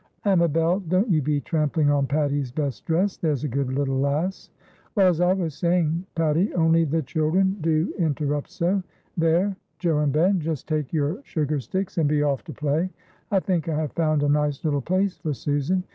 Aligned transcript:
"Amabel, 0.25 0.79
don't 0.79 1.07
you 1.11 1.21
be 1.21 1.41
trampling 1.41 1.91
on 1.91 2.07
Patty's 2.07 2.51
best 2.51 2.85
dress, 2.87 3.17
there's 3.17 3.43
a 3.43 3.47
good 3.47 3.71
little 3.71 3.99
lass. 3.99 4.49
Well, 4.95 5.07
as 5.07 5.21
I 5.21 5.33
was 5.33 5.53
saying, 5.53 6.07
Patty, 6.15 6.51
only 6.55 6.85
the 6.85 7.03
children 7.03 7.57
do 7.61 7.93
interrupt 7.99 8.49
so. 8.49 8.81
There, 9.15 9.55
Joe 9.77 9.99
and 9.99 10.11
Ben, 10.11 10.39
just 10.39 10.67
take 10.67 10.91
your 10.91 11.21
sugar 11.23 11.59
sticks 11.59 11.99
and 11.99 12.09
be 12.09 12.23
off 12.23 12.43
to 12.45 12.51
play. 12.51 12.89
I 13.29 13.41
think 13.41 13.69
I 13.69 13.75
have 13.77 13.91
found 13.91 14.23
a 14.23 14.27
nice 14.27 14.65
little 14.65 14.81
place 14.81 15.17
for 15.17 15.33
Susan. 15.35 15.83